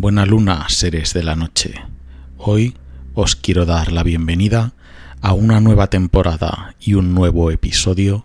[0.00, 1.74] Buena luna, seres de la noche.
[2.36, 2.76] Hoy
[3.14, 4.72] os quiero dar la bienvenida
[5.22, 8.24] a una nueva temporada y un nuevo episodio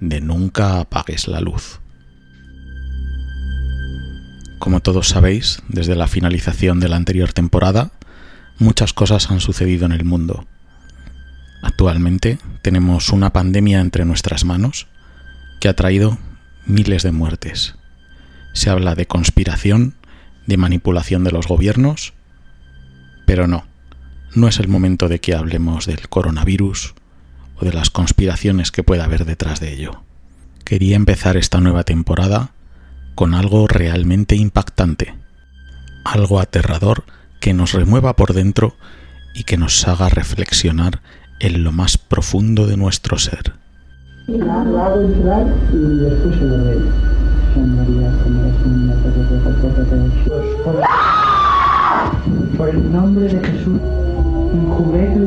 [0.00, 1.78] de Nunca apagues la luz.
[4.58, 7.92] Como todos sabéis, desde la finalización de la anterior temporada,
[8.58, 10.44] muchas cosas han sucedido en el mundo.
[11.62, 14.88] Actualmente tenemos una pandemia entre nuestras manos
[15.60, 16.18] que ha traído
[16.66, 17.76] miles de muertes.
[18.52, 19.94] Se habla de conspiración
[20.46, 22.14] de manipulación de los gobiernos,
[23.26, 23.64] pero no,
[24.34, 26.94] no es el momento de que hablemos del coronavirus
[27.56, 30.02] o de las conspiraciones que pueda haber detrás de ello.
[30.64, 32.50] Quería empezar esta nueva temporada
[33.14, 35.14] con algo realmente impactante,
[36.04, 37.04] algo aterrador
[37.40, 38.76] que nos remueva por dentro
[39.34, 41.00] y que nos haga reflexionar
[41.40, 43.52] en lo más profundo de nuestro ser.
[52.56, 53.80] Por el nombre de Jesús,
[54.52, 55.24] un juguete.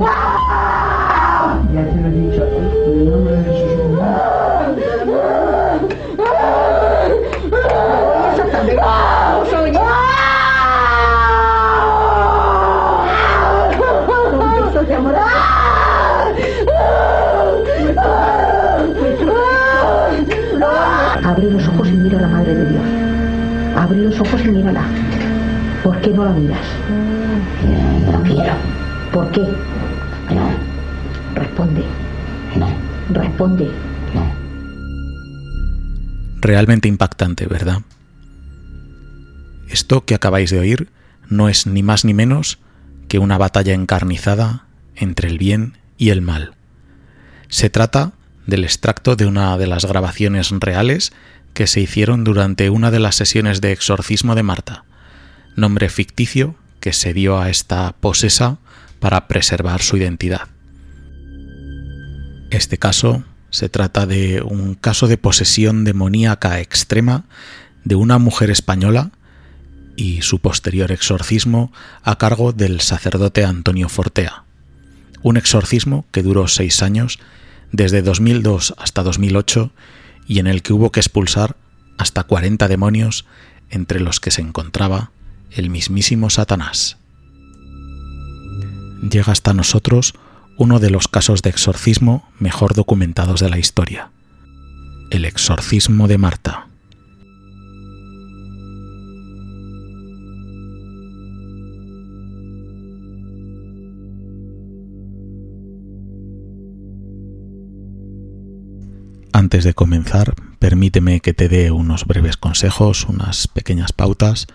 [33.48, 34.36] No.
[36.42, 37.82] Realmente impactante, ¿verdad?
[39.70, 40.90] Esto que acabáis de oír
[41.30, 42.60] no es ni más ni menos
[43.08, 46.56] que una batalla encarnizada entre el bien y el mal.
[47.48, 48.14] Se trata
[48.46, 51.14] del extracto de una de las grabaciones reales
[51.54, 54.84] que se hicieron durante una de las sesiones de exorcismo de Marta,
[55.56, 58.58] nombre ficticio que se dio a esta posesa
[59.00, 60.50] para preservar su identidad.
[62.50, 67.26] Este caso se trata de un caso de posesión demoníaca extrema
[67.84, 69.12] de una mujer española
[69.96, 71.72] y su posterior exorcismo
[72.04, 74.44] a cargo del sacerdote Antonio Fortea.
[75.24, 77.20] Un exorcismo que duró seis años,
[77.72, 79.72] desde 2002 hasta 2008,
[80.28, 81.56] y en el que hubo que expulsar
[81.98, 83.26] hasta 40 demonios,
[83.70, 85.12] entre los que se encontraba
[85.52, 86.98] el mismísimo Satanás.
[89.02, 90.14] Llega hasta nosotros
[90.58, 94.10] uno de los casos de exorcismo mejor documentados de la historia,
[95.12, 96.68] el exorcismo de Marta.
[109.32, 114.48] Antes de comenzar, permíteme que te dé unos breves consejos, unas pequeñas pautas,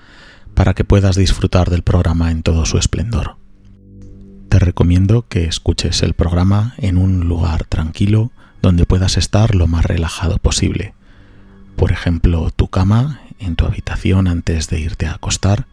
[0.55, 3.42] para que puedas disfrutar del programa en todo su esplendor.
[4.53, 9.87] Te recomiendo que escuches el programa en un lugar tranquilo donde puedas estar lo más
[9.87, 10.93] relajado posible.
[11.75, 15.65] Por ejemplo, tu cama, en tu habitación antes de irte a acostar,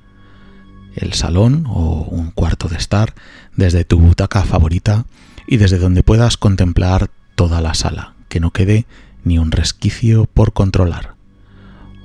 [0.95, 3.15] el salón o un cuarto de estar,
[3.53, 5.05] desde tu butaca favorita
[5.45, 8.85] y desde donde puedas contemplar toda la sala, que no quede
[9.25, 11.15] ni un resquicio por controlar.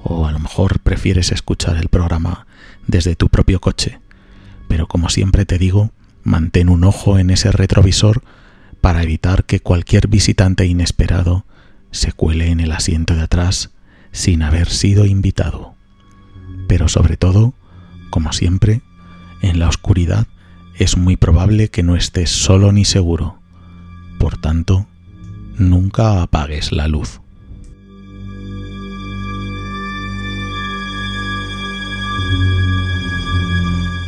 [0.02, 2.48] O a lo mejor prefieres escuchar el programa
[2.88, 4.00] desde tu propio coche,
[4.66, 5.92] pero como siempre te digo,
[6.24, 8.22] mantén un ojo en ese retrovisor
[8.80, 11.46] para evitar que cualquier visitante inesperado
[11.90, 13.70] se cuele en el asiento de atrás
[14.10, 15.74] sin haber sido invitado.
[16.66, 17.54] Pero sobre todo,
[18.10, 18.82] como siempre,
[19.42, 20.26] en la oscuridad
[20.76, 23.38] es muy probable que no estés solo ni seguro.
[24.18, 24.86] Por tanto,
[25.56, 27.20] nunca apagues la luz.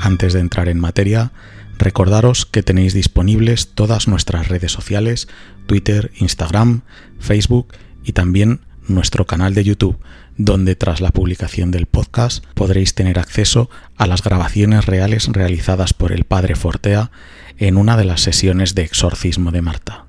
[0.00, 1.32] Antes de entrar en materia,
[1.78, 5.28] recordaros que tenéis disponibles todas nuestras redes sociales,
[5.66, 6.82] Twitter, Instagram,
[7.18, 7.74] Facebook
[8.04, 9.98] y también nuestro canal de YouTube,
[10.36, 16.12] donde tras la publicación del podcast podréis tener acceso a las grabaciones reales realizadas por
[16.12, 17.10] el padre Fortea
[17.58, 20.06] en una de las sesiones de exorcismo de Marta.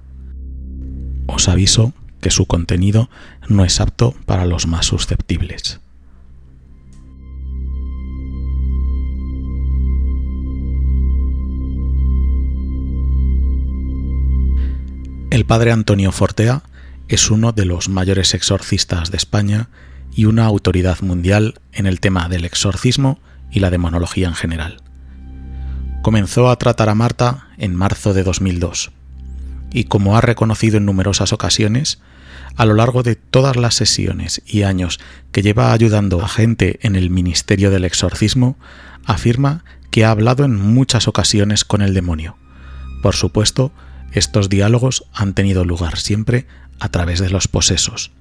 [1.28, 3.10] Os aviso que su contenido
[3.48, 5.80] no es apto para los más susceptibles.
[15.30, 16.64] El padre Antonio Fortea
[17.10, 19.70] es uno de los mayores exorcistas de España
[20.14, 23.20] y una autoridad mundial en el tema del exorcismo
[23.52, 24.82] y la demonología en general.
[26.02, 28.92] Comenzó a tratar a Marta en marzo de 2002
[29.70, 32.00] y como ha reconocido en numerosas ocasiones,
[32.56, 34.98] a lo largo de todas las sesiones y años
[35.34, 38.58] que lleva ayudando a gente en el Ministerio del Exorcismo,
[39.06, 42.38] afirma que ha hablado en muchas ocasiones con el demonio.
[43.04, 43.74] Por supuesto,
[44.12, 46.48] estos diálogos han tenido lugar siempre
[46.80, 48.12] a través de los posesos.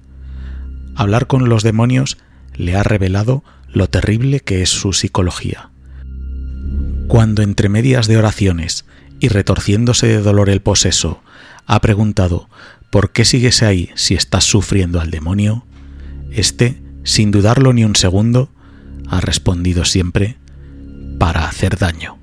[0.95, 2.17] Hablar con los demonios
[2.55, 5.69] le ha revelado lo terrible que es su psicología.
[7.07, 8.85] Cuando entre medias de oraciones
[9.19, 11.21] y retorciéndose de dolor el poseso
[11.65, 12.49] ha preguntado
[12.89, 15.65] ¿Por qué sigues ahí si estás sufriendo al demonio?
[16.31, 18.49] Este, sin dudarlo ni un segundo,
[19.09, 20.37] ha respondido siempre,
[21.19, 22.17] para hacer daño.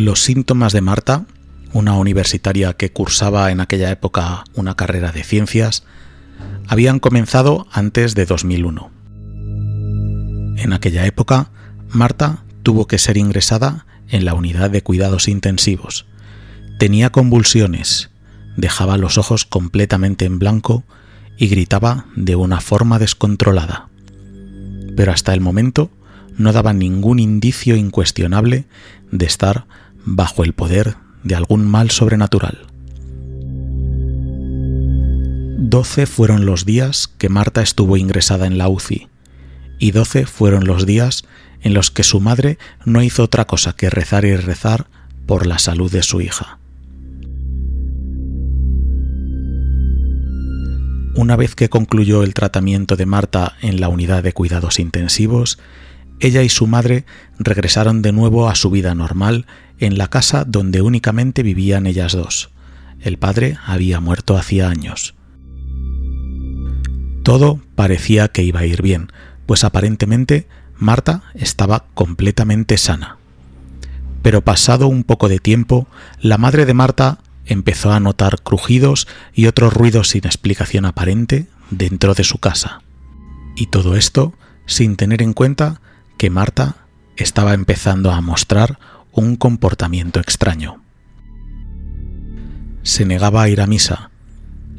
[0.00, 1.26] Los síntomas de Marta,
[1.74, 5.84] una universitaria que cursaba en aquella época una carrera de ciencias,
[6.68, 8.90] habían comenzado antes de 2001.
[10.56, 11.50] En aquella época,
[11.90, 16.06] Marta tuvo que ser ingresada en la unidad de cuidados intensivos.
[16.78, 18.08] Tenía convulsiones,
[18.56, 20.82] dejaba los ojos completamente en blanco
[21.36, 23.90] y gritaba de una forma descontrolada.
[24.96, 25.90] Pero hasta el momento
[26.38, 28.64] no daba ningún indicio incuestionable
[29.12, 29.66] de estar
[30.04, 32.66] bajo el poder de algún mal sobrenatural.
[35.58, 39.08] Doce fueron los días que Marta estuvo ingresada en la UCI,
[39.78, 41.24] y doce fueron los días
[41.62, 44.86] en los que su madre no hizo otra cosa que rezar y rezar
[45.26, 46.58] por la salud de su hija.
[51.14, 55.58] Una vez que concluyó el tratamiento de Marta en la unidad de cuidados intensivos,
[56.20, 57.04] ella y su madre
[57.38, 59.46] regresaron de nuevo a su vida normal
[59.80, 62.50] en la casa donde únicamente vivían ellas dos.
[63.00, 65.14] El padre había muerto hacía años.
[67.22, 69.10] Todo parecía que iba a ir bien,
[69.46, 70.46] pues aparentemente
[70.76, 73.16] Marta estaba completamente sana.
[74.22, 75.88] Pero pasado un poco de tiempo,
[76.20, 82.14] la madre de Marta empezó a notar crujidos y otros ruidos sin explicación aparente dentro
[82.14, 82.82] de su casa.
[83.56, 84.34] Y todo esto
[84.66, 85.80] sin tener en cuenta
[86.16, 86.76] que Marta
[87.16, 88.78] estaba empezando a mostrar
[89.12, 90.82] un comportamiento extraño.
[92.82, 94.10] Se negaba a ir a misa.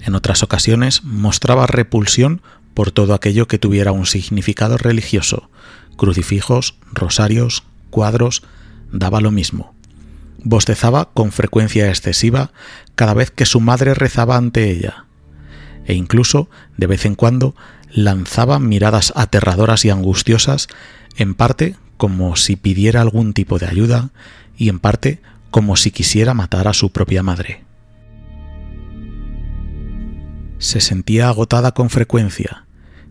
[0.01, 2.41] En otras ocasiones mostraba repulsión
[2.73, 5.49] por todo aquello que tuviera un significado religioso,
[5.97, 8.43] crucifijos, rosarios, cuadros,
[8.91, 9.75] daba lo mismo.
[10.43, 12.51] Bostezaba con frecuencia excesiva
[12.95, 15.05] cada vez que su madre rezaba ante ella,
[15.85, 17.55] e incluso, de vez en cuando,
[17.91, 20.67] lanzaba miradas aterradoras y angustiosas,
[21.17, 24.09] en parte como si pidiera algún tipo de ayuda
[24.57, 25.21] y en parte
[25.51, 27.63] como si quisiera matar a su propia madre.
[30.57, 32.65] Se sentía agotada con frecuencia,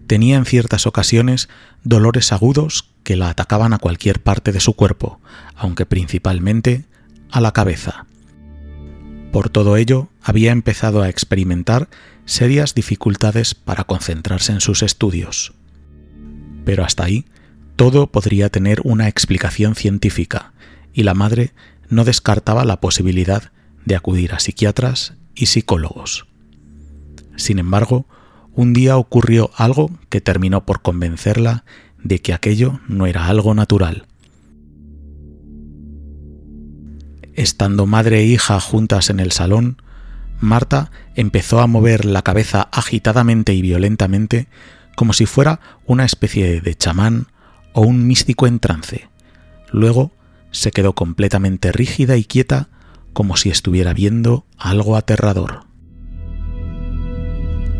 [0.08, 1.48] tenía en ciertas ocasiones
[1.84, 5.20] dolores agudos que la atacaban a cualquier parte de su cuerpo,
[5.54, 6.84] aunque principalmente
[7.31, 8.06] a la cabeza.
[9.31, 11.88] Por todo ello, había empezado a experimentar
[12.25, 15.54] serias dificultades para concentrarse en sus estudios.
[16.64, 17.26] Pero hasta ahí,
[17.81, 20.53] todo podría tener una explicación científica,
[20.93, 21.55] y la madre
[21.88, 23.53] no descartaba la posibilidad
[23.87, 26.27] de acudir a psiquiatras y psicólogos.
[27.37, 28.05] Sin embargo,
[28.53, 31.65] un día ocurrió algo que terminó por convencerla
[31.97, 34.05] de que aquello no era algo natural.
[37.32, 39.81] Estando madre e hija juntas en el salón,
[40.39, 44.49] Marta empezó a mover la cabeza agitadamente y violentamente
[44.96, 47.29] como si fuera una especie de chamán
[47.72, 49.08] o un místico en trance.
[49.70, 50.12] Luego
[50.50, 52.69] se quedó completamente rígida y quieta
[53.12, 55.65] como si estuviera viendo algo aterrador.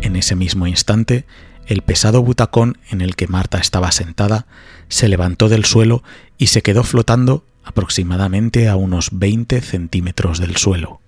[0.01, 1.25] En ese mismo instante,
[1.67, 4.47] el pesado butacón en el que Marta estaba sentada
[4.89, 6.03] se levantó del suelo
[6.37, 10.99] y se quedó flotando aproximadamente a unos 20 centímetros del suelo.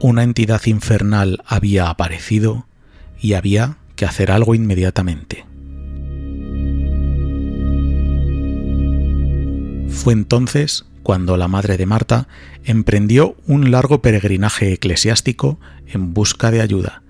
[0.00, 2.66] Una entidad infernal había aparecido
[3.20, 5.46] y había que hacer algo inmediatamente.
[9.94, 12.28] Fue entonces cuando la madre de Marta
[12.64, 17.04] emprendió un largo peregrinaje eclesiástico en busca de ayuda,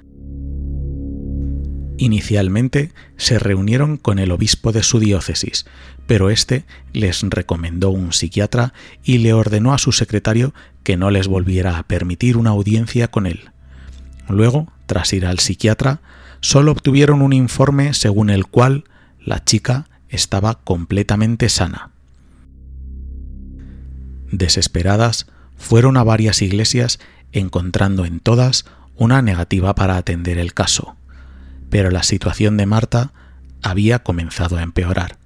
[1.97, 5.65] Inicialmente se reunieron con el obispo de su diócesis,
[6.07, 8.73] pero éste les recomendó un psiquiatra
[9.05, 13.27] y le ordenó a su secretario que no les volviera a permitir una audiencia con
[13.27, 13.51] él.
[14.29, 16.01] Luego, tras ir al psiquiatra,
[16.41, 18.85] solo obtuvieron un informe según el cual
[19.21, 21.94] la chica estaba completamente sana.
[24.39, 25.27] Desesperadas,
[25.57, 26.99] fueron a varias iglesias
[27.33, 28.65] encontrando en todas
[28.97, 30.97] una negativa para atender el caso
[31.75, 33.13] pero la situación de Marta
[33.61, 35.19] había comenzado a empeorar.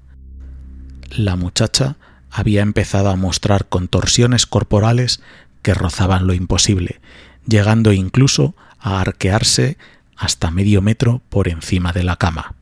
[1.11, 1.97] La muchacha
[2.31, 5.21] había empezado a mostrar contorsiones corporales
[5.61, 7.03] que rozaban lo imposible,
[7.47, 9.77] llegando incluso a arquearse
[10.17, 12.55] hasta medio metro por encima de la cama.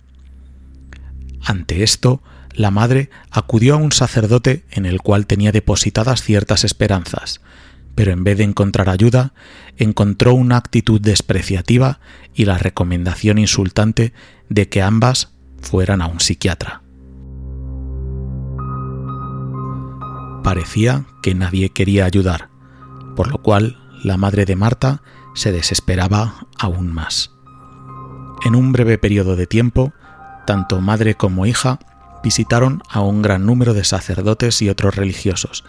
[1.45, 2.21] Ante esto,
[2.57, 7.43] la madre acudió a un sacerdote en el cual tenía depositadas ciertas esperanzas,
[7.95, 9.35] pero en vez de encontrar ayuda,
[9.77, 12.01] encontró una actitud despreciativa
[12.35, 14.15] y la recomendación insultante
[14.49, 16.83] de que ambas fueran a un psiquiatra.
[20.43, 22.49] Parecía que nadie quería ayudar,
[23.17, 25.03] por lo cual la madre de Marta
[25.35, 27.33] se desesperaba aún más.
[28.45, 29.93] En un breve periodo de tiempo,
[30.47, 31.81] tanto madre como hija
[32.23, 35.65] visitaron a un gran número de sacerdotes y otros religiosos,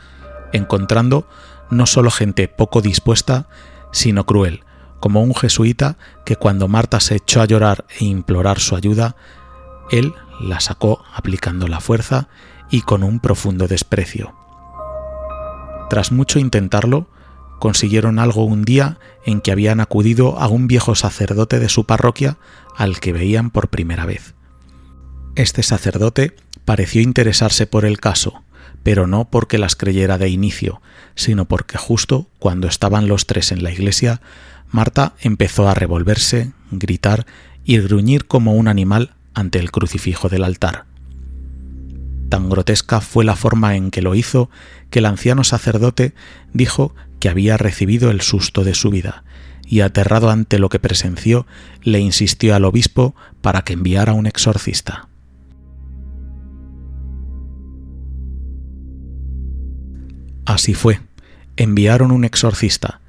[0.53, 1.27] encontrando
[1.69, 3.47] no solo gente poco dispuesta,
[3.91, 4.63] sino cruel,
[4.99, 9.15] como un jesuita que cuando Marta se echó a llorar e implorar su ayuda,
[9.91, 12.27] él la sacó aplicando la fuerza
[12.69, 14.33] y con un profundo desprecio.
[15.89, 17.07] Tras mucho intentarlo,
[17.59, 22.37] consiguieron algo un día en que habían acudido a un viejo sacerdote de su parroquia
[22.75, 24.36] al que veían por primera vez.
[25.37, 28.41] Este sacerdote pareció interesarse por el caso,
[28.81, 30.81] pero no porque las creyera de inicio,
[31.13, 34.19] sino porque justo cuando estaban los tres en la iglesia,
[34.71, 37.27] Marta empezó a revolverse, gritar
[37.63, 40.85] y gruñir como un animal ante el crucifijo del altar.
[42.29, 44.49] Tan grotesca fue la forma en que lo hizo
[44.89, 46.15] que el anciano sacerdote
[46.51, 49.23] dijo que había recibido el susto de su vida,
[49.67, 51.45] y aterrado ante lo que presenció,
[51.83, 55.09] le insistió al obispo para que enviara un exorcista.
[60.47, 61.01] Así fue,
[61.57, 63.01] enviaron un exorcista,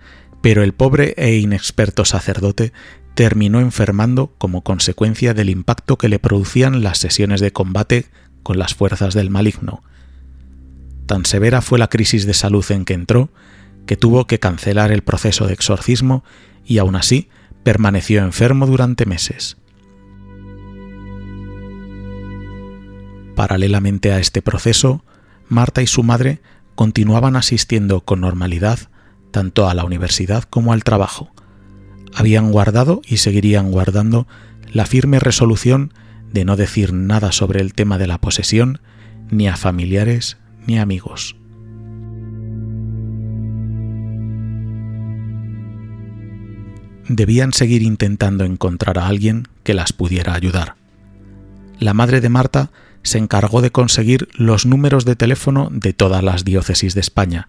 [0.42, 2.72] pero el pobre e inexperto sacerdote
[3.14, 8.06] terminó enfermando como consecuencia del impacto que le producían las sesiones de combate
[8.42, 9.84] con las fuerzas del maligno.
[11.06, 13.30] Tan severa fue la crisis de salud en que entró
[13.86, 16.24] que tuvo que cancelar el proceso de exorcismo
[16.66, 17.28] y aún así
[17.62, 19.58] permaneció enfermo durante meses.
[23.36, 25.04] Paralelamente a este proceso,
[25.48, 26.40] Marta y su madre
[26.78, 28.78] continuaban asistiendo con normalidad
[29.32, 31.32] tanto a la universidad como al trabajo.
[32.14, 34.28] Habían guardado y seguirían guardando
[34.72, 35.92] la firme resolución
[36.32, 38.78] de no decir nada sobre el tema de la posesión
[39.28, 40.36] ni a familiares
[40.68, 41.34] ni amigos.
[47.08, 50.76] debían seguir intentando encontrar a alguien que las pudiera ayudar.
[51.80, 52.70] La madre de Marta
[53.08, 57.48] se encargó de conseguir los números de teléfono de todas las diócesis de España,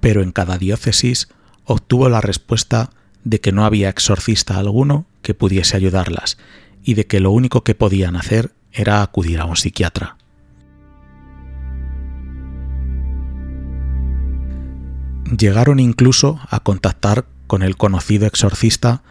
[0.00, 1.28] pero en cada diócesis
[1.64, 2.90] obtuvo la respuesta
[3.24, 6.36] de que no había exorcista alguno que pudiese ayudarlas
[6.82, 10.16] y de que lo único que podían hacer era acudir a un psiquiatra.
[15.38, 19.02] Llegaron incluso a contactar con el conocido exorcista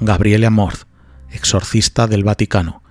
[0.00, 0.86] Gabriele Amorth,
[1.30, 2.82] exorcista del Vaticano,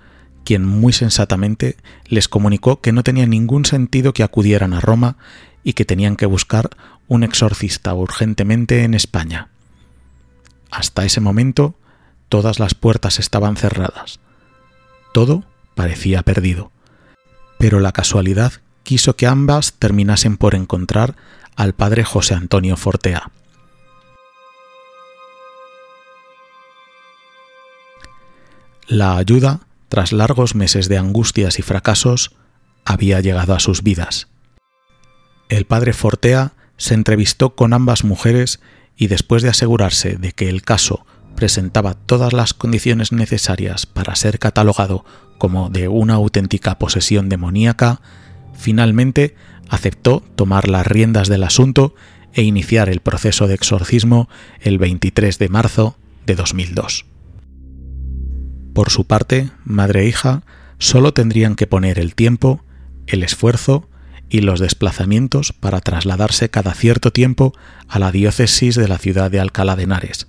[0.50, 1.76] quien muy sensatamente
[2.06, 5.16] les comunicó que no tenía ningún sentido que acudieran a Roma
[5.62, 6.70] y que tenían que buscar
[7.06, 9.50] un exorcista urgentemente en España.
[10.68, 11.76] Hasta ese momento
[12.28, 14.18] todas las puertas estaban cerradas.
[15.14, 15.44] Todo
[15.76, 16.72] parecía perdido.
[17.56, 21.14] Pero la casualidad quiso que ambas terminasen por encontrar
[21.54, 23.30] al padre José Antonio Fortea.
[28.88, 32.30] La ayuda, tras largos meses de angustias y fracasos,
[32.84, 34.28] había llegado a sus vidas.
[35.48, 38.60] El padre Fortea se entrevistó con ambas mujeres
[38.96, 41.04] y después de asegurarse de que el caso
[41.34, 45.04] presentaba todas las condiciones necesarias para ser catalogado
[45.38, 48.00] como de una auténtica posesión demoníaca,
[48.54, 49.34] finalmente
[49.68, 51.94] aceptó tomar las riendas del asunto
[52.32, 54.28] e iniciar el proceso de exorcismo
[54.60, 57.06] el 23 de marzo de 2002.
[58.74, 60.42] Por su parte, madre e hija
[60.78, 62.64] solo tendrían que poner el tiempo,
[63.06, 63.88] el esfuerzo
[64.28, 67.52] y los desplazamientos para trasladarse cada cierto tiempo
[67.88, 70.28] a la diócesis de la ciudad de Alcalá de Henares,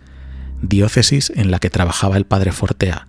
[0.61, 3.07] diócesis en la que trabajaba el padre Fortea,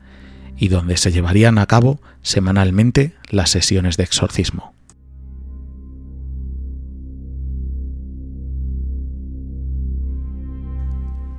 [0.57, 4.75] y donde se llevarían a cabo semanalmente las sesiones de exorcismo.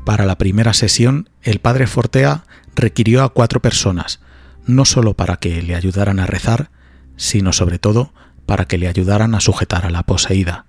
[0.03, 2.43] Para la primera sesión, el padre Fortea
[2.75, 4.19] requirió a cuatro personas,
[4.65, 6.69] no sólo para que le ayudaran a rezar,
[7.17, 8.13] sino sobre todo
[8.45, 10.65] para que le ayudaran a sujetar a la poseída.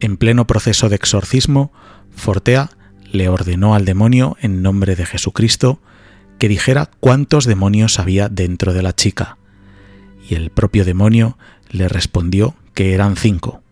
[0.00, 1.72] En pleno proceso de exorcismo,
[2.14, 2.70] Fortea
[3.10, 5.80] le ordenó al demonio, en nombre de Jesucristo,
[6.38, 9.36] que dijera cuántos demonios había dentro de la chica,
[10.28, 11.38] y el propio demonio
[11.70, 13.62] le respondió que eran cinco.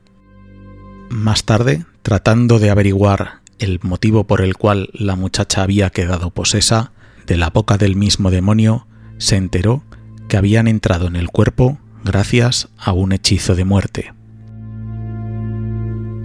[1.09, 6.93] Más tarde, tratando de averiguar el motivo por el cual la muchacha había quedado posesa,
[7.31, 9.85] de la boca del mismo demonio se enteró
[10.29, 14.13] que habían entrado en el cuerpo gracias a un hechizo de muerte.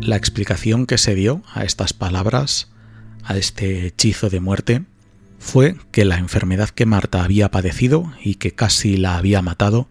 [0.01, 2.71] La explicación que se dio a estas palabras,
[3.23, 4.81] a este hechizo de muerte,
[5.37, 9.87] fue que la enfermedad que Marta había padecido y que casi la había matado,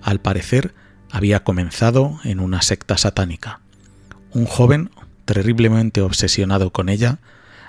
[0.00, 0.74] al parecer
[1.10, 3.60] había comenzado en una secta satánica.
[4.32, 4.88] Un joven,
[5.26, 7.18] terriblemente obsesionado con ella,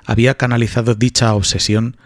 [0.05, 1.97] había canalizado dicha obsesión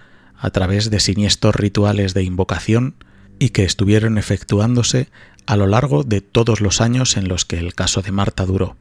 [0.42, 2.96] a través de siniestros rituales de invocación
[3.40, 5.08] y que estuvieron efectuándose
[5.46, 8.76] a lo largo de todos los años en los que el caso de Marta duró.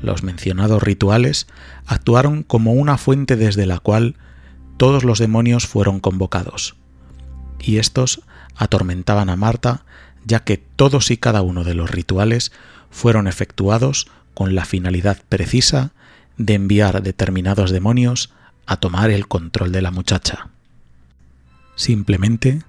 [0.00, 1.48] Los mencionados rituales
[1.86, 4.14] actuaron como una fuente desde la cual
[4.76, 6.76] todos los demonios fueron convocados,
[7.60, 8.22] y estos
[8.56, 9.84] atormentaban a Marta
[10.24, 12.52] ya que todos y cada uno de los rituales
[12.90, 15.92] fueron efectuados con la finalidad precisa
[16.36, 18.32] de enviar determinados demonios
[18.66, 20.48] a tomar el control de la muchacha.
[21.74, 22.62] Simplemente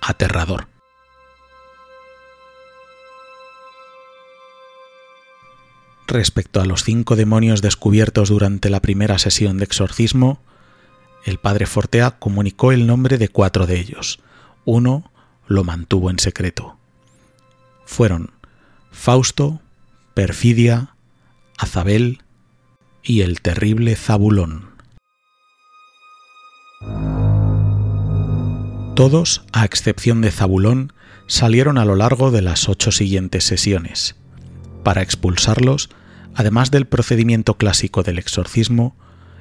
[0.00, 0.68] aterrador.
[6.06, 10.40] Respecto a los cinco demonios descubiertos durante la primera sesión de exorcismo,
[11.24, 14.18] el padre Fortea comunicó el nombre de cuatro de ellos.
[14.64, 15.12] Uno
[15.46, 16.78] lo mantuvo en secreto.
[17.84, 18.30] Fueron
[18.90, 19.60] Fausto,
[20.14, 20.94] Perfidia,
[21.58, 22.22] Azabel
[23.02, 24.67] y el terrible Zabulón.
[28.98, 30.92] Todos, a excepción de Zabulón,
[31.28, 34.16] salieron a lo largo de las ocho siguientes sesiones.
[34.82, 35.88] Para expulsarlos,
[36.34, 38.96] además del procedimiento clásico del exorcismo,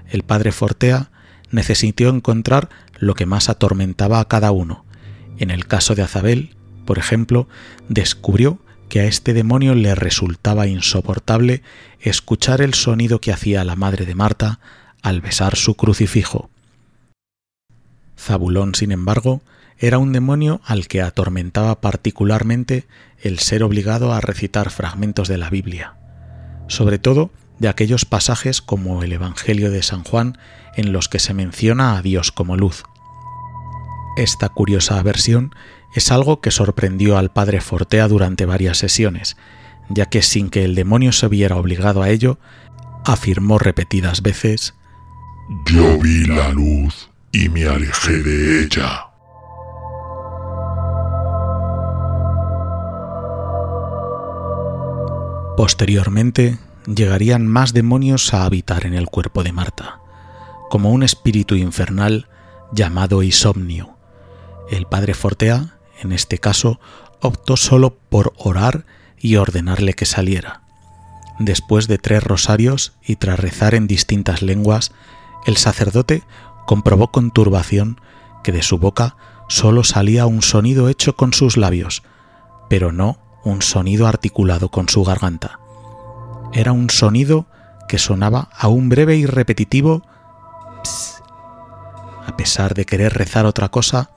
[0.10, 1.10] el padre Fortea
[1.50, 4.86] necesitó encontrar lo que más atormentaba a cada uno.
[5.40, 7.48] En el caso de Azabel, por ejemplo,
[7.90, 11.64] descubrió que a este demonio le resultaba insoportable
[12.00, 14.60] escuchar el sonido que hacía la madre de Marta
[15.02, 16.50] al besar su crucifijo.
[18.18, 19.42] Zabulón, sin embargo,
[19.78, 22.86] era un demonio al que atormentaba particularmente
[23.22, 25.96] el ser obligado a recitar fragmentos de la Biblia,
[26.68, 30.38] sobre todo de aquellos pasajes como el Evangelio de San Juan
[30.76, 32.84] en los que se menciona a Dios como luz.
[34.16, 35.54] Esta curiosa aversión
[35.94, 39.38] es algo que sorprendió al padre Fortea durante varias sesiones,
[39.90, 42.40] ya que sin que el demonio se viera obligado a ello,
[43.06, 44.74] afirmó repetidas veces
[45.66, 49.08] Yo vi la luz y me alejé de ella.
[55.56, 60.00] Posteriormente, llegarían más demonios a habitar en el cuerpo de Marta,
[60.70, 62.30] como un espíritu infernal
[62.72, 63.98] llamado Isomnio.
[64.70, 66.80] El padre Fortea, en este caso,
[67.22, 68.86] optó solo por orar
[69.20, 70.62] y ordenarle que saliera.
[71.40, 74.92] Después de tres rosarios y tras rezar en distintas lenguas,
[75.46, 76.24] el sacerdote
[76.68, 78.00] comprobó con turbación
[78.44, 79.16] que de su boca
[79.48, 82.04] solo salía un sonido hecho con sus labios,
[82.70, 85.60] pero no un sonido articulado con su garganta.
[86.52, 87.48] Era un sonido
[87.88, 90.04] que sonaba a un breve y repetitivo
[90.84, 91.24] ps.
[92.28, 94.12] A pesar de querer rezar otra cosa,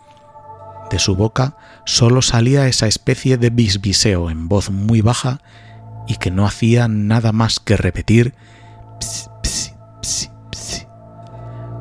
[0.91, 5.41] de su boca solo salía esa especie de bisbiseo en voz muy baja
[6.09, 8.35] y que no hacía nada más que repetir
[8.99, 9.30] ps, ps, ps, ps.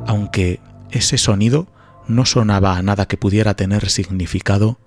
[0.09, 1.67] Aunque ese sonido
[2.07, 4.79] no sonaba a nada que pudiera tener significado,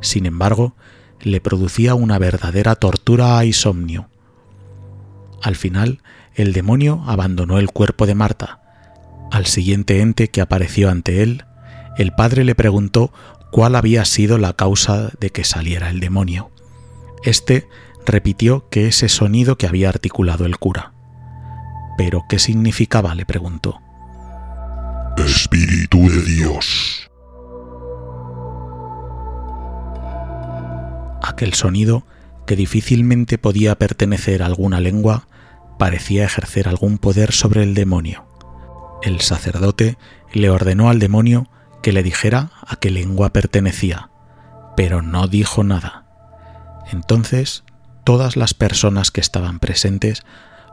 [0.00, 0.74] sin embargo,
[1.20, 4.08] le producía una verdadera tortura a insomnio.
[5.40, 6.02] Al final,
[6.34, 8.58] el demonio abandonó el cuerpo de Marta.
[9.30, 11.44] Al siguiente ente que apareció ante él,
[11.96, 13.12] el padre le preguntó
[13.52, 16.50] cuál había sido la causa de que saliera el demonio.
[17.22, 17.68] Este
[18.04, 20.92] repitió que ese sonido que había articulado el cura.
[21.96, 23.14] ¿Pero qué significaba?
[23.14, 23.85] le preguntó.
[25.18, 27.10] Espíritu de Dios.
[31.22, 32.06] Aquel sonido,
[32.46, 35.26] que difícilmente podía pertenecer a alguna lengua,
[35.78, 38.26] parecía ejercer algún poder sobre el demonio.
[39.02, 39.98] El sacerdote
[40.32, 41.48] le ordenó al demonio
[41.82, 44.10] que le dijera a qué lengua pertenecía,
[44.76, 46.06] pero no dijo nada.
[46.92, 47.64] Entonces
[48.04, 50.22] todas las personas que estaban presentes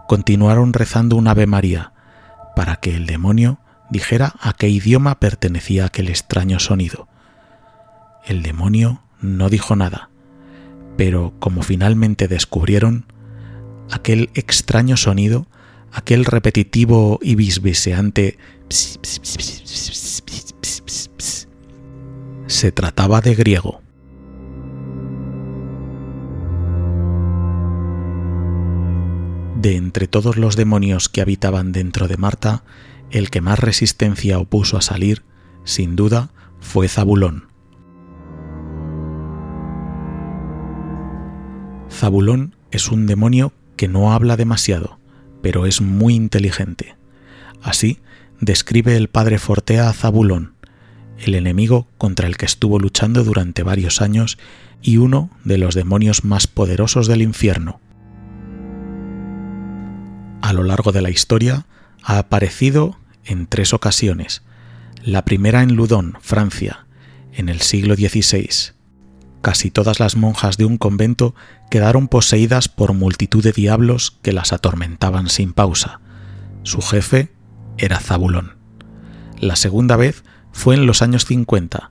[0.07, 1.93] continuaron rezando un Ave María
[2.55, 3.59] para que el demonio
[3.93, 7.07] dijera a qué idioma pertenecía aquel extraño sonido.
[8.25, 10.09] El demonio no dijo nada,
[10.97, 13.05] pero como finalmente descubrieron,
[13.91, 15.47] aquel extraño sonido,
[15.91, 18.37] aquel repetitivo y bisbiseante
[22.47, 23.81] se trataba de griego.
[29.61, 32.63] De entre todos los demonios que habitaban dentro de Marta,
[33.13, 35.23] el que más resistencia opuso a salir,
[35.63, 37.47] sin duda, fue Zabulón.
[41.91, 44.97] Zabulón es un demonio que no habla demasiado,
[45.43, 46.95] pero es muy inteligente.
[47.61, 47.99] Así
[48.41, 50.55] describe el padre Fortea a Zabulón,
[51.19, 54.39] el enemigo contra el que estuvo luchando durante varios años
[54.81, 57.79] y uno de los demonios más poderosos del infierno.
[60.41, 61.67] A lo largo de la historia
[62.03, 64.43] ha aparecido en tres ocasiones,
[65.03, 66.85] la primera en Ludon, Francia,
[67.33, 68.73] en el siglo XVI,
[69.41, 71.35] casi todas las monjas de un convento
[71.69, 75.99] quedaron poseídas por multitud de diablos que las atormentaban sin pausa.
[76.63, 77.33] Su jefe
[77.77, 78.55] era Zabulón.
[79.39, 81.89] La segunda vez fue en los años 50,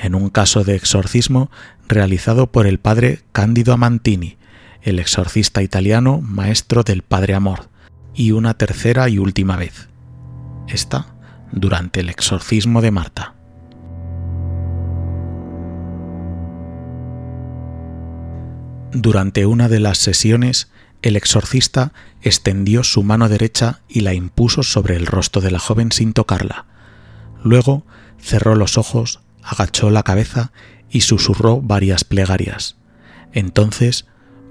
[0.00, 1.50] en un caso de exorcismo
[1.88, 4.36] realizado por el padre Cándido Amantini,
[4.82, 7.68] el exorcista italiano maestro del Padre Amor,
[8.14, 9.88] y una tercera y última vez.
[10.68, 11.06] Esta
[11.50, 13.34] durante el exorcismo de Marta.
[18.92, 20.70] Durante una de las sesiones,
[21.00, 25.92] el exorcista extendió su mano derecha y la impuso sobre el rostro de la joven
[25.92, 26.66] sin tocarla.
[27.42, 27.84] Luego
[28.18, 30.52] cerró los ojos, agachó la cabeza
[30.90, 32.76] y susurró varias plegarias.
[33.32, 34.06] Entonces,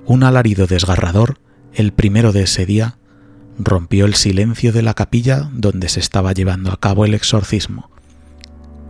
[0.05, 1.39] un alarido desgarrador,
[1.73, 2.97] el primero de ese día,
[3.63, 7.89] rompió el silencio de la capilla donde se estaba llevando a cabo el exorcismo.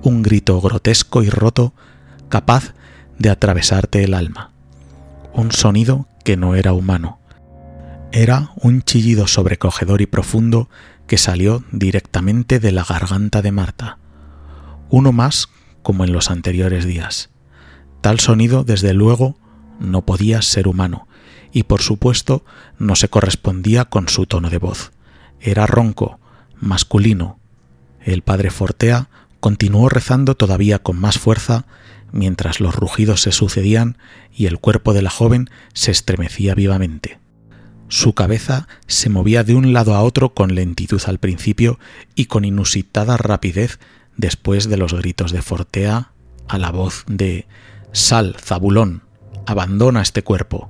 [0.03, 1.73] Un grito grotesco y roto
[2.29, 2.73] capaz
[3.19, 4.51] de atravesarte el alma
[5.33, 7.19] un sonido que no era humano.
[8.11, 10.69] Era un chillido sobrecogedor y profundo
[11.07, 13.97] que salió directamente de la garganta de Marta.
[14.89, 15.47] Uno más
[15.81, 17.29] como en los anteriores días.
[18.01, 19.37] Tal sonido, desde luego,
[19.79, 21.07] no podía ser humano,
[21.51, 22.43] y por supuesto
[22.77, 24.91] no se correspondía con su tono de voz.
[25.39, 26.19] Era ronco,
[26.59, 27.39] masculino.
[28.01, 29.09] El padre Fortea
[29.39, 31.65] continuó rezando todavía con más fuerza
[32.11, 33.97] mientras los rugidos se sucedían
[34.33, 37.19] y el cuerpo de la joven se estremecía vivamente.
[37.87, 41.79] Su cabeza se movía de un lado a otro con lentitud al principio
[42.15, 43.79] y con inusitada rapidez
[44.15, 46.11] después de los gritos de Fortea
[46.47, 47.47] a la voz de
[47.91, 49.03] Sal, Zabulón,
[49.45, 50.69] abandona este cuerpo.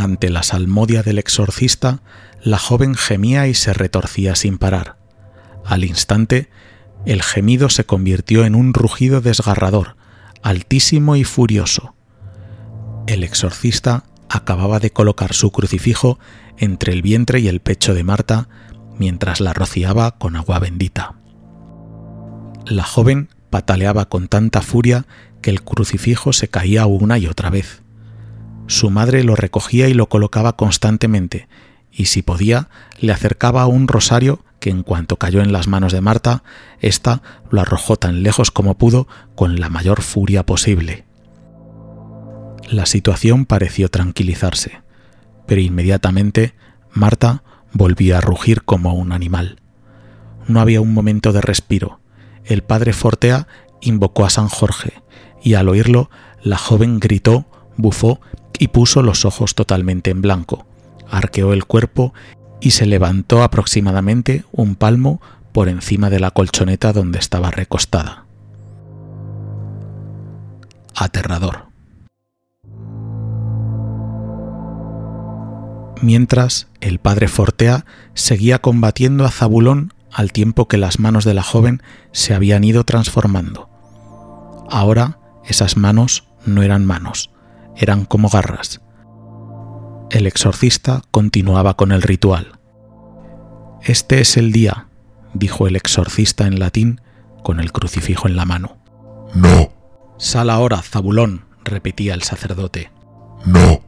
[0.00, 2.00] Ante la salmodia del exorcista,
[2.42, 4.96] la joven gemía y se retorcía sin parar.
[5.62, 6.48] Al instante,
[7.04, 9.96] el gemido se convirtió en un rugido desgarrador,
[10.42, 11.94] altísimo y furioso.
[13.06, 16.18] El exorcista acababa de colocar su crucifijo
[16.56, 18.48] entre el vientre y el pecho de Marta
[18.98, 21.16] mientras la rociaba con agua bendita.
[22.64, 25.04] La joven pataleaba con tanta furia
[25.42, 27.82] que el crucifijo se caía una y otra vez.
[28.70, 31.48] Su madre lo recogía y lo colocaba constantemente,
[31.90, 32.68] y si podía,
[33.00, 36.44] le acercaba un rosario que en cuanto cayó en las manos de Marta,
[36.78, 41.04] ésta lo arrojó tan lejos como pudo con la mayor furia posible.
[42.70, 44.82] La situación pareció tranquilizarse,
[45.48, 46.54] pero inmediatamente
[46.92, 49.58] Marta volvió a rugir como un animal.
[50.46, 51.98] No había un momento de respiro.
[52.44, 53.48] El padre Fortea
[53.80, 55.02] invocó a San Jorge,
[55.42, 56.08] y al oírlo,
[56.40, 58.20] la joven gritó, bufó
[58.60, 60.66] y puso los ojos totalmente en blanco,
[61.10, 62.12] arqueó el cuerpo
[62.60, 68.26] y se levantó aproximadamente un palmo por encima de la colchoneta donde estaba recostada.
[70.94, 71.70] Aterrador.
[76.02, 81.42] Mientras, el padre Fortea seguía combatiendo a Zabulón al tiempo que las manos de la
[81.42, 83.70] joven se habían ido transformando.
[84.68, 87.30] Ahora esas manos no eran manos,
[87.76, 88.80] eran como garras,
[90.10, 92.58] el exorcista continuaba con el ritual.
[93.82, 94.88] Este es el día,
[95.34, 97.00] dijo el exorcista en latín
[97.44, 98.78] con el crucifijo en la mano.
[99.34, 99.72] No.
[100.18, 102.90] Sal ahora, Zabulón, repetía el sacerdote.
[103.46, 103.82] No.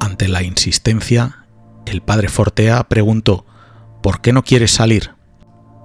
[0.00, 1.44] Ante la insistencia,
[1.84, 3.44] el padre Fortea preguntó
[4.02, 5.10] ¿Por qué no quieres salir?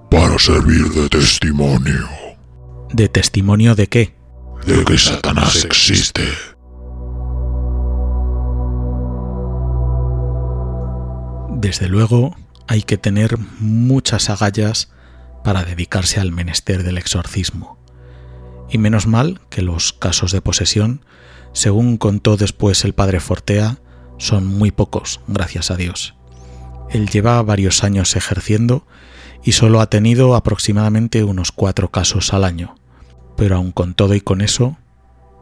[0.10, 2.08] Para servir de testimonio.
[2.94, 4.16] ¿De testimonio de qué?
[4.66, 6.24] De que Satanás existe.
[11.62, 12.36] Desde luego
[12.68, 14.90] hay que tener muchas agallas
[15.44, 17.78] para dedicarse al menester del exorcismo.
[18.72, 21.06] Y menos mal que los casos de posesión,
[21.54, 23.78] según contó después el padre Fortea,
[24.18, 26.16] son muy pocos, gracias a Dios.
[26.90, 28.88] Él lleva varios años ejerciendo
[29.44, 32.74] y solo ha tenido aproximadamente unos cuatro casos al año.
[33.38, 34.80] Pero aun con todo y con eso,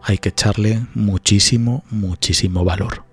[0.04, 3.09] hay que echarle muchísimo, muchísimo valor.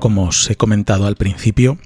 [0.00, 1.76] Como os he comentado al principio,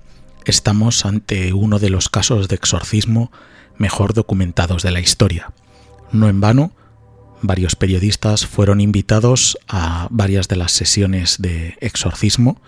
[0.44, 3.32] estamos ante uno de los casos de exorcismo
[3.76, 5.52] mejor documentados de la historia.
[6.12, 6.70] No en vano,
[7.42, 12.62] varios periodistas fueron invitados a varias de las sesiones de exorcismo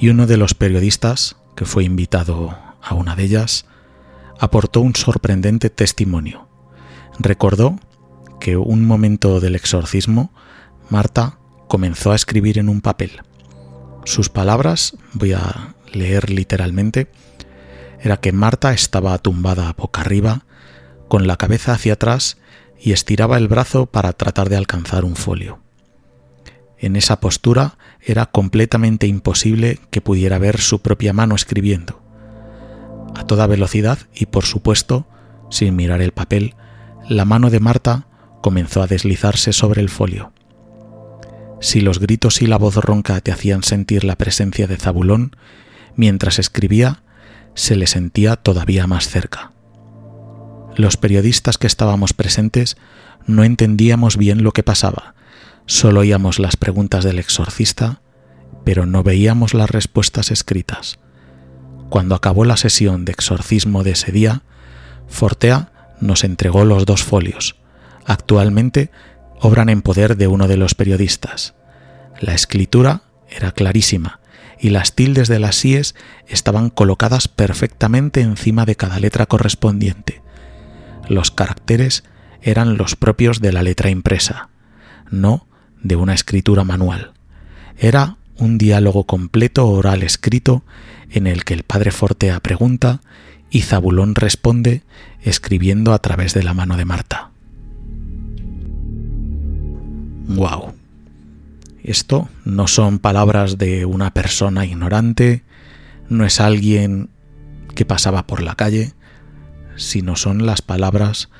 [0.00, 3.66] y uno de los periodistas, que fue invitado a una de ellas,
[4.40, 6.48] aportó un sorprendente testimonio.
[7.18, 7.78] Recordó
[8.40, 10.32] que un momento del exorcismo,
[10.88, 13.20] Marta comenzó a escribir en un papel.
[14.08, 17.08] Sus palabras, voy a leer literalmente,
[18.00, 20.46] era que Marta estaba tumbada boca arriba,
[21.08, 22.38] con la cabeza hacia atrás
[22.80, 25.58] y estiraba el brazo para tratar de alcanzar un folio.
[26.78, 32.00] En esa postura era completamente imposible que pudiera ver su propia mano escribiendo.
[33.14, 35.06] A toda velocidad y por supuesto,
[35.50, 36.54] sin mirar el papel,
[37.10, 38.06] la mano de Marta
[38.40, 40.32] comenzó a deslizarse sobre el folio.
[41.60, 45.36] Si los gritos y la voz ronca te hacían sentir la presencia de Zabulón,
[45.96, 47.02] mientras escribía,
[47.54, 49.52] se le sentía todavía más cerca.
[50.76, 52.76] Los periodistas que estábamos presentes
[53.26, 55.14] no entendíamos bien lo que pasaba,
[55.66, 58.00] solo oíamos las preguntas del exorcista,
[58.64, 61.00] pero no veíamos las respuestas escritas.
[61.90, 64.42] Cuando acabó la sesión de exorcismo de ese día,
[65.08, 67.56] Fortea nos entregó los dos folios.
[68.04, 68.90] Actualmente
[69.40, 71.54] obran en poder de uno de los periodistas.
[72.20, 74.20] La escritura era clarísima
[74.58, 75.94] y las tildes de las síes
[76.26, 80.22] estaban colocadas perfectamente encima de cada letra correspondiente.
[81.08, 82.04] Los caracteres
[82.42, 84.48] eran los propios de la letra impresa,
[85.10, 85.46] no
[85.82, 87.12] de una escritura manual.
[87.78, 90.64] Era un diálogo completo oral escrito
[91.10, 93.00] en el que el padre Fortea pregunta
[93.50, 94.82] y Zabulón responde
[95.22, 97.30] escribiendo a través de la mano de Marta.
[100.28, 100.74] ¡Wow!
[101.82, 105.42] Esto no son palabras de una persona ignorante,
[106.08, 107.08] no es alguien
[107.74, 108.92] que pasaba por la calle,
[109.76, 111.30] sino son las palabras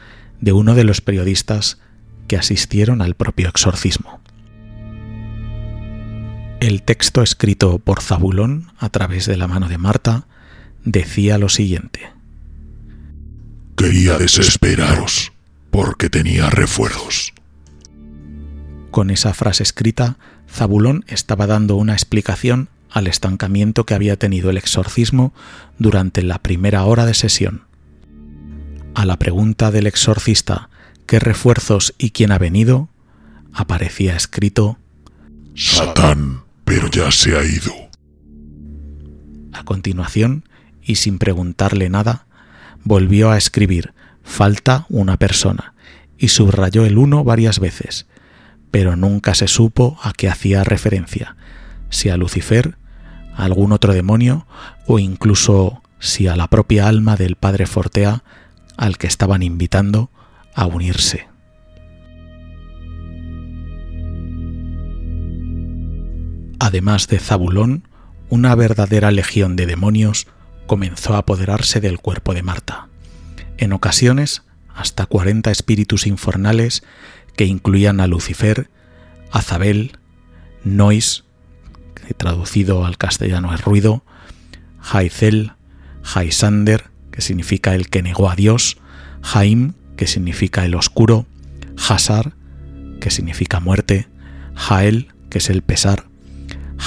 [0.40, 1.78] de uno de los periodistas
[2.28, 4.20] que asistieron al propio exorcismo.
[6.60, 10.26] El texto escrito por Zabulón a través de la mano de Marta
[10.84, 12.12] decía lo siguiente.
[13.76, 15.32] Quería desesperaros
[15.70, 17.32] porque tenía refuerzos.
[18.90, 20.16] Con esa frase escrita,
[20.50, 25.32] Zabulón estaba dando una explicación al estancamiento que había tenido el exorcismo
[25.78, 27.64] durante la primera hora de sesión.
[28.94, 30.70] A la pregunta del exorcista
[31.06, 32.88] ¿qué refuerzos y quién ha venido?
[33.52, 34.78] aparecía escrito
[35.54, 37.72] Satán, pero ya se ha ido.
[39.52, 40.44] A continuación,
[40.82, 42.26] y sin preguntarle nada,
[42.84, 45.74] volvió a escribir falta una persona
[46.16, 48.06] y subrayó el uno varias veces,
[48.70, 51.36] pero nunca se supo a qué hacía referencia,
[51.90, 52.76] si a Lucifer,
[53.34, 54.46] a algún otro demonio
[54.86, 58.22] o incluso si a la propia alma del padre Fortea
[58.76, 60.10] al que estaban invitando
[60.54, 61.28] a unirse.
[66.60, 67.88] Además de Zabulón,
[68.28, 70.26] una verdadera legión de demonios
[70.66, 72.88] comenzó a apoderarse del cuerpo de Marta.
[73.56, 74.42] En ocasiones,
[74.74, 76.82] hasta 40 espíritus infernales
[77.38, 78.68] que incluían a Lucifer,
[79.30, 79.92] Azabel,
[80.64, 81.22] Nois,
[81.94, 84.02] que traducido al castellano es ruido,
[84.80, 85.52] Haizel,
[86.02, 88.78] Haisander, que significa el que negó a Dios,
[89.22, 91.26] Jaim, que significa el oscuro,
[91.76, 92.34] Hasar,
[93.00, 94.08] que significa muerte,
[94.56, 96.08] Jael, que es el pesar,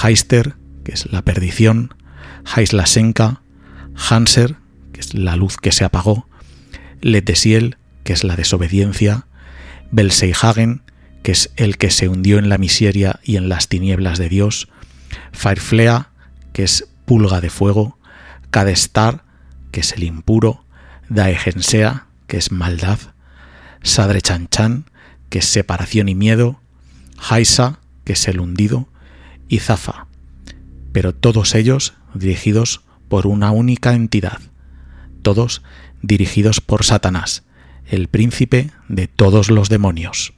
[0.04, 1.94] Heister, que es la perdición,
[2.44, 3.40] Haislasenka,
[3.96, 4.56] Hanser,
[4.92, 6.28] que es la luz que se apagó,
[7.00, 9.28] Letesiel, que es la desobediencia,
[9.92, 10.82] Belseihagen,
[11.22, 14.68] que es el que se hundió en la miseria y en las tinieblas de Dios,
[15.32, 16.10] Fireflea,
[16.52, 17.98] que es pulga de fuego,
[18.50, 19.24] Kadestar,
[19.70, 20.64] que es el impuro,
[21.08, 22.98] Daegensea, que es maldad,
[23.82, 24.86] Sadre Chanchan,
[25.28, 26.60] que es separación y miedo,
[27.18, 28.88] Haisa, que es el hundido,
[29.48, 30.06] y Zafa,
[30.92, 34.40] pero todos ellos dirigidos por una única entidad,
[35.22, 35.62] todos
[36.00, 37.44] dirigidos por Satanás,
[37.86, 40.32] el príncipe de todos los demonios.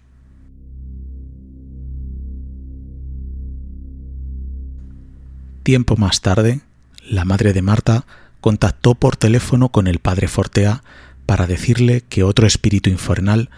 [5.63, 6.61] Tiempo más tarde,
[7.09, 8.07] la madre de Marta
[8.41, 10.83] contactó por teléfono con el padre Fortea
[11.25, 13.49] para decirle que otro espíritu infernal,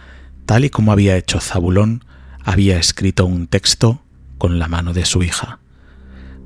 [0.45, 2.05] tal y como había hecho Zabulón,
[2.43, 4.01] había escrito un texto
[4.37, 5.59] con la mano de su hija.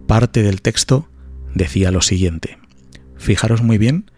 [0.07, 1.07] Parte del texto
[1.53, 2.57] decía lo siguiente.
[3.17, 4.09] Fijaros muy bien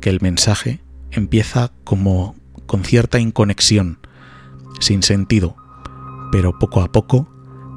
[0.00, 0.80] que el mensaje
[1.12, 2.34] empieza como
[2.66, 3.98] con cierta inconexión,
[4.80, 5.56] sin sentido,
[6.30, 7.28] pero poco a poco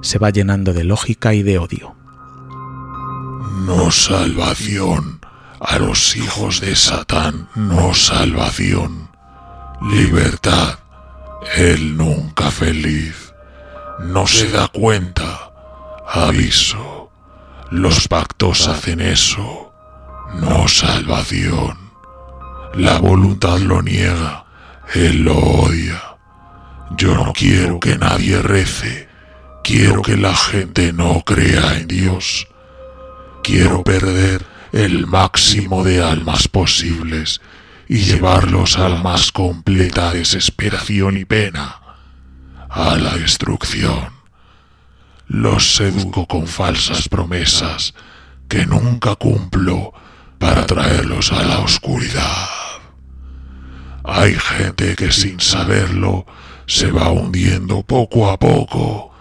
[0.01, 1.95] se va llenando de lógica y de odio.
[3.65, 5.19] No salvación
[5.59, 9.09] a los hijos de Satán, no salvación.
[9.81, 10.79] Libertad,
[11.55, 13.33] él nunca feliz.
[13.99, 15.51] No se da cuenta.
[16.07, 17.09] Aviso.
[17.71, 19.73] Los pactos hacen eso.
[20.35, 21.77] No salvación.
[22.73, 24.44] La voluntad lo niega.
[24.93, 26.01] Él lo odia.
[26.97, 29.09] Yo no quiero que nadie rece.
[29.63, 32.47] Quiero que la gente no crea en Dios.
[33.43, 37.41] Quiero perder el máximo de almas posibles
[37.87, 41.79] y llevarlos a la más completa desesperación y pena,
[42.69, 44.09] a la destrucción.
[45.27, 47.93] Los seduzco con falsas promesas
[48.47, 49.93] que nunca cumplo
[50.37, 52.54] para traerlos a la oscuridad.
[54.07, 56.25] Hay gente que sin saberlo
[56.67, 59.11] se va hundiendo poco a poco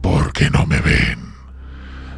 [0.00, 1.32] porque no me ven.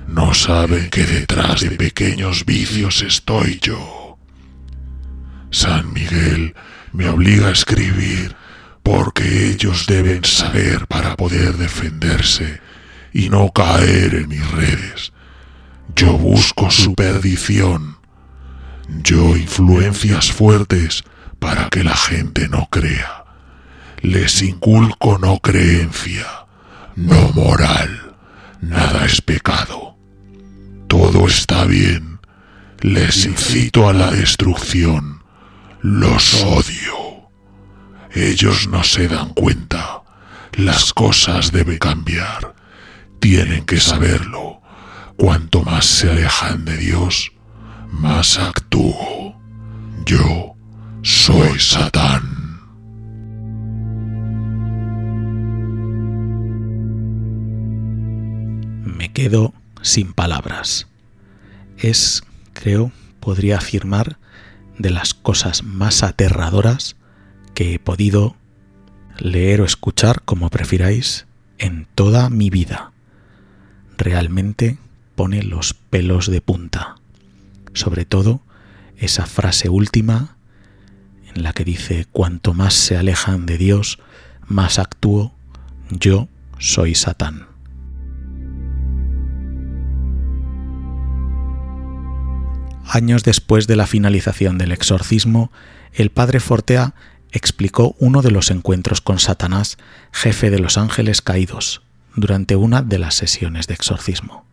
[0.06, 4.18] No saben que detrás de pequeños vicios estoy yo.
[5.50, 6.54] San Miguel
[6.92, 8.36] me obliga a escribir
[8.82, 12.60] porque ellos deben saber para poder defenderse
[13.12, 15.12] y no caer en mis redes.
[15.96, 17.96] Yo busco su perdición.
[18.88, 21.04] Yo influencias fuertes
[21.40, 23.24] para que la gente no crea.
[24.02, 26.26] Les inculco no creencia,
[26.94, 28.14] no moral.
[28.60, 29.96] Nada es pecado.
[30.86, 32.20] Todo está bien.
[32.80, 35.22] Les incito a la destrucción.
[35.82, 37.30] Los odio.
[38.12, 40.02] Ellos no se dan cuenta.
[40.52, 42.54] Las cosas deben cambiar.
[43.18, 44.60] Tienen que saberlo.
[45.16, 47.32] Cuanto más se alejan de Dios,
[47.90, 49.38] más actúo.
[50.06, 50.56] Yo
[51.02, 52.60] soy Satán.
[58.84, 60.88] Me quedo sin palabras.
[61.78, 64.18] Es, creo, podría afirmar,
[64.78, 66.96] de las cosas más aterradoras
[67.54, 68.36] que he podido
[69.18, 71.26] leer o escuchar, como prefiráis,
[71.58, 72.92] en toda mi vida.
[73.98, 74.78] Realmente
[75.14, 76.96] pone los pelos de punta.
[77.74, 78.42] Sobre todo
[78.96, 80.36] esa frase última
[81.34, 83.98] en la que dice, cuanto más se alejan de Dios,
[84.46, 85.34] más actúo,
[85.90, 87.46] yo soy Satán.
[92.92, 95.52] Años después de la finalización del exorcismo,
[95.92, 96.94] el padre Fortea
[97.30, 99.78] explicó uno de los encuentros con Satanás,
[100.12, 101.82] jefe de los ángeles caídos,
[102.16, 104.44] durante una de las sesiones de exorcismo.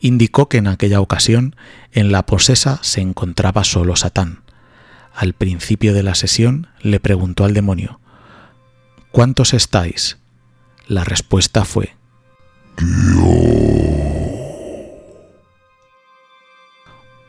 [0.00, 1.54] Indicó que en aquella ocasión
[1.92, 4.42] en la posesa se encontraba solo Satán.
[5.18, 7.98] Al principio de la sesión le preguntó al demonio,
[9.10, 10.16] ¿Cuántos estáis?
[10.86, 11.96] La respuesta fue,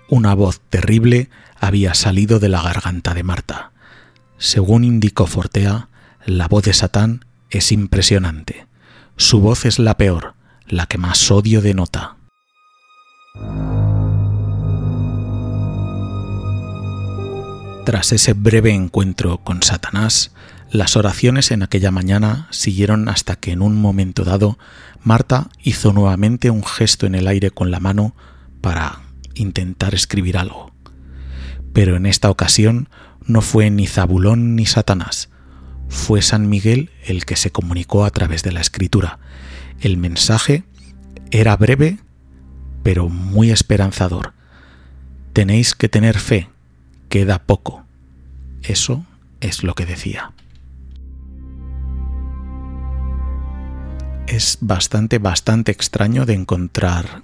[0.08, 3.72] Una voz terrible había salido de la garganta de Marta.
[4.38, 5.90] Según indicó Fortea,
[6.28, 8.68] la voz de Satán es impresionante.
[9.18, 10.36] Su voz es la peor,
[10.68, 12.18] la que más odio denota.
[17.90, 20.32] Tras ese breve encuentro con Satanás,
[20.70, 24.60] las oraciones en aquella mañana siguieron hasta que en un momento dado
[25.02, 28.16] Marta hizo nuevamente un gesto en el aire con la mano
[28.62, 29.02] para
[29.34, 30.72] intentar escribir algo.
[31.74, 32.90] Pero en esta ocasión
[33.26, 35.30] no fue ni Zabulón ni Satanás,
[35.88, 39.18] fue San Miguel el que se comunicó a través de la escritura.
[39.80, 40.64] El mensaje
[41.32, 41.98] era breve,
[42.84, 44.34] pero muy esperanzador.
[45.34, 46.50] Tenéis que tener fe,
[47.10, 47.86] queda poco.
[48.64, 49.06] Eso
[49.42, 50.32] es lo que decía.
[54.28, 57.24] Es bastante, bastante extraño de encontrar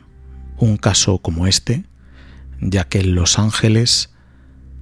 [0.58, 1.86] un caso como este
[2.62, 4.13] ya que los ángeles,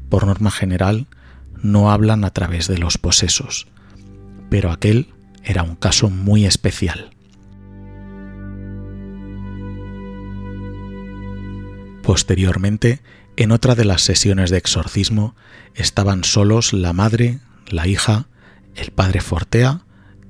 [0.09, 1.07] por norma general,
[1.61, 3.67] no hablan a través de los posesos,
[4.49, 7.09] pero aquel era un caso muy especial.
[12.01, 13.01] Posteriormente,
[13.37, 15.35] en otra de las sesiones de exorcismo,
[15.75, 18.27] estaban solos la madre, la hija,
[18.75, 19.81] el padre Fortea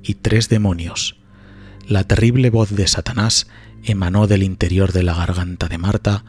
[0.02, 1.16] y tres demonios.
[1.86, 3.46] La terrible voz de Satanás
[3.82, 6.24] emanó del interior de la garganta de Marta,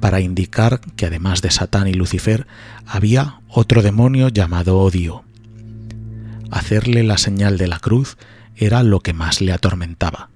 [0.00, 2.46] para indicar que además de Satán y Lucifer
[2.86, 5.24] había otro demonio llamado odio.
[6.50, 8.16] Hacerle la señal de la cruz
[8.56, 10.30] era lo que más le atormentaba.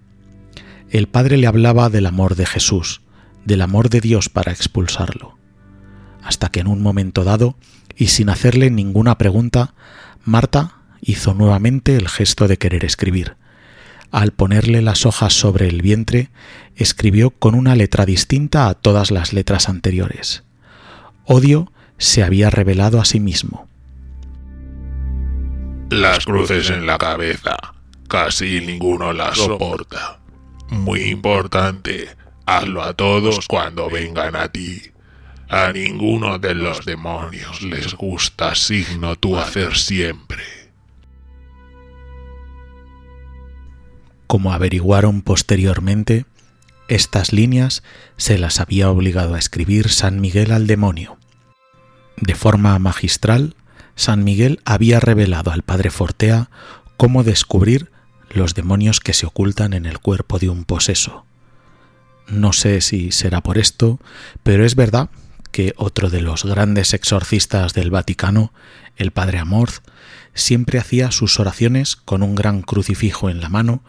[0.90, 3.00] El padre le hablaba del amor de Jesús,
[3.44, 5.38] del amor de Dios para expulsarlo.
[6.24, 7.56] Hasta que en un momento dado,
[7.96, 9.74] y sin hacerle ninguna pregunta,
[10.24, 13.36] Marta hizo nuevamente el gesto de querer escribir.
[14.10, 16.30] Al ponerle las hojas sobre el vientre,
[16.76, 20.44] escribió con una letra distinta a todas las letras anteriores.
[21.24, 23.68] Odio se había revelado a sí mismo.
[25.90, 27.56] Las cruces en la cabeza.
[28.08, 30.20] Casi ninguno las soporta.
[30.70, 32.08] Muy importante.
[32.46, 34.93] Hazlo a todos cuando vengan a ti.
[35.48, 40.42] A ninguno de los demonios les gusta signo tu hacer siempre.
[44.26, 46.24] Como averiguaron posteriormente,
[46.88, 47.82] estas líneas
[48.16, 51.18] se las había obligado a escribir San Miguel al demonio.
[52.16, 53.54] De forma magistral,
[53.96, 56.50] San Miguel había revelado al padre Fortea
[56.96, 57.90] cómo descubrir
[58.30, 61.26] los demonios que se ocultan en el cuerpo de un poseso.
[62.26, 64.00] No sé si será por esto,
[64.42, 65.10] pero es verdad
[65.54, 68.52] que otro de los grandes exorcistas del Vaticano,
[68.96, 69.88] el padre Amorth,
[70.34, 73.84] siempre hacía sus oraciones con un gran crucifijo en la mano,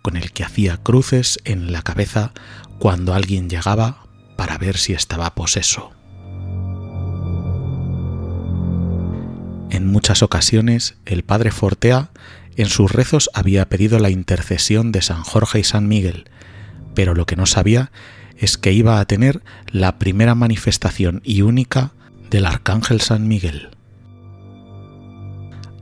[0.00, 2.30] con el que hacía cruces en la cabeza
[2.78, 4.06] cuando alguien llegaba
[4.36, 5.90] para ver si estaba poseso.
[9.70, 12.10] En muchas ocasiones el padre Fortea
[12.54, 16.30] en sus rezos había pedido la intercesión de San Jorge y San Miguel,
[16.94, 17.90] pero lo que no sabía
[18.38, 21.92] es que iba a tener la primera manifestación y única
[22.30, 23.70] del Arcángel San Miguel.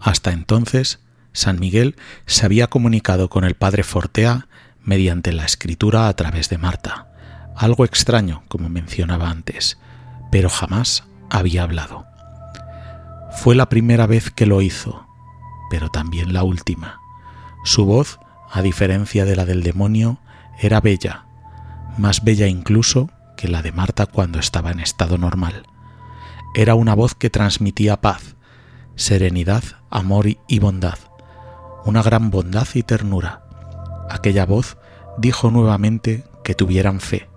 [0.01, 1.01] Hasta entonces,
[1.33, 4.49] San Miguel se había comunicado con el padre Fortea
[4.83, 7.09] mediante la escritura a través de Marta,
[7.57, 9.79] algo extraño, como mencionaba antes,
[10.31, 12.07] pero jamás había hablado.
[13.33, 15.07] Fue la primera vez que lo hizo,
[15.71, 17.01] pero también la última.
[17.65, 18.19] Su voz,
[18.51, 20.21] a diferencia de la del demonio,
[20.59, 21.26] era bella,
[21.99, 25.65] más bella incluso que la de Marta cuando estaba en estado normal.
[26.55, 28.37] Era una voz que transmitía paz,
[28.95, 30.99] serenidad, amor y bondad,
[31.85, 33.45] una gran bondad y ternura.
[34.11, 34.79] Aquella voz
[35.19, 37.29] dijo nuevamente que tuvieran fe,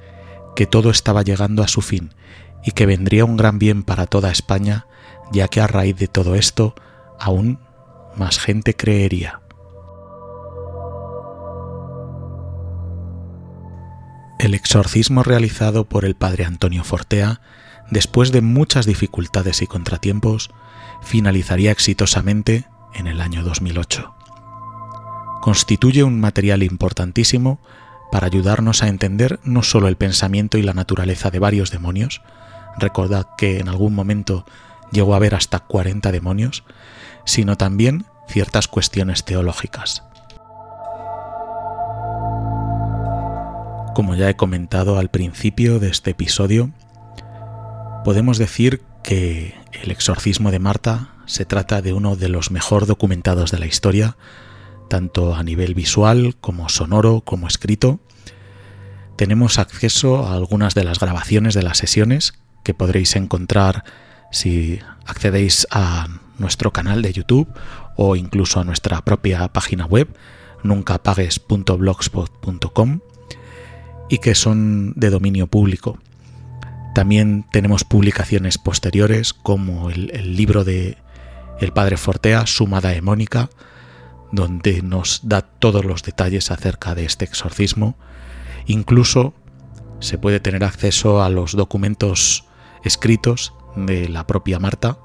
[0.56, 2.14] que todo estaba llegando a su fin
[2.64, 4.86] y que vendría un gran bien para toda España
[5.32, 6.76] ya que a raíz de todo esto
[7.20, 7.60] aún
[8.16, 9.42] más gente creería.
[14.40, 17.42] El exorcismo realizado por el padre Antonio Fortea,
[17.92, 20.50] después de muchas dificultades y contratiempos,
[21.02, 24.16] finalizaría exitosamente en el año 2008.
[25.42, 27.60] Constituye un material importantísimo
[28.14, 32.22] para ayudarnos a entender no solo el pensamiento y la naturaleza de varios demonios,
[32.78, 34.46] recordad que en algún momento
[34.90, 36.64] llegó a ver hasta 40 demonios,
[37.26, 40.04] sino también ciertas cuestiones teológicas.
[44.00, 46.72] Como ya he comentado al principio de este episodio,
[48.06, 53.52] podemos decir que el exorcismo de Marta se trata de uno de los mejor documentados
[53.52, 54.16] de la historia,
[54.88, 58.00] tanto a nivel visual como sonoro como escrito.
[59.18, 63.84] Tenemos acceso a algunas de las grabaciones de las sesiones que podréis encontrar
[64.32, 67.50] si accedéis a nuestro canal de YouTube
[67.98, 70.08] o incluso a nuestra propia página web
[70.64, 73.02] nuncapagues.blogspot.com
[74.10, 76.00] y que son de dominio público.
[76.96, 80.98] También tenemos publicaciones posteriores como el, libro de
[81.60, 83.50] El Padre Fortea, Sumada Hemónica,
[84.32, 87.96] donde nos da todos los detalles acerca de este exorcismo.
[88.66, 89.34] Incluso
[90.00, 92.46] se puede tener acceso a los documentos
[92.84, 94.98] escritos de la propia Marta,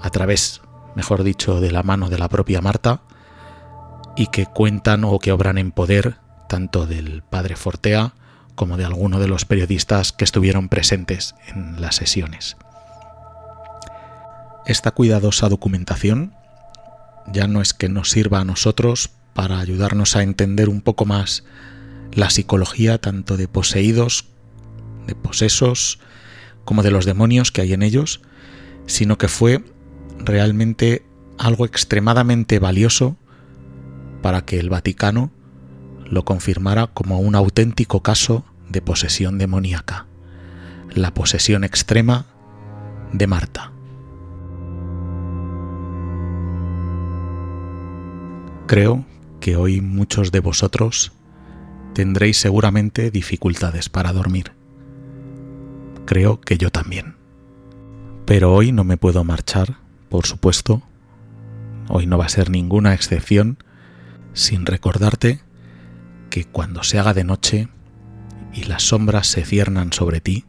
[0.00, 0.60] a través,
[0.94, 3.02] mejor dicho, de la mano de la propia Marta,
[4.16, 6.18] y que cuentan o que obran en poder
[6.54, 8.14] tanto del padre Fortea
[8.54, 12.56] como de alguno de los periodistas que estuvieron presentes en las sesiones.
[14.64, 16.32] Esta cuidadosa documentación
[17.26, 21.42] ya no es que nos sirva a nosotros para ayudarnos a entender un poco más
[22.12, 24.26] la psicología tanto de poseídos,
[25.08, 25.98] de posesos,
[26.64, 28.20] como de los demonios que hay en ellos,
[28.86, 29.64] sino que fue
[30.20, 31.04] realmente
[31.36, 33.16] algo extremadamente valioso
[34.22, 35.32] para que el Vaticano
[36.04, 40.06] lo confirmara como un auténtico caso de posesión demoníaca,
[40.94, 42.26] la posesión extrema
[43.12, 43.72] de Marta.
[48.66, 49.04] Creo
[49.40, 51.12] que hoy muchos de vosotros
[51.92, 54.52] tendréis seguramente dificultades para dormir
[56.04, 57.16] creo que yo también.
[58.26, 59.76] Pero hoy no me puedo marchar,
[60.08, 60.82] por supuesto,
[61.88, 63.58] hoy no va a ser ninguna excepción,
[64.32, 65.40] sin recordarte
[66.34, 67.68] que cuando se haga de noche
[68.52, 70.44] y las sombras se ciernan sobre ti,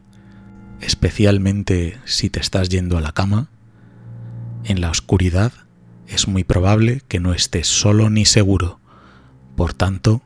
[0.80, 3.50] especialmente si te estás yendo a la cama,
[4.64, 5.52] en la oscuridad
[6.08, 8.80] es muy probable que no estés solo ni seguro.
[9.54, 10.22] Por tanto,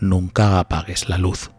[0.00, 1.52] nunca apagues la luz.